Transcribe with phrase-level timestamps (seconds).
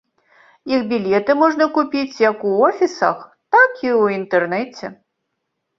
[0.75, 3.17] Іх білеты можна купіць як у офісах,
[3.59, 4.85] так і ў інтэрнэце.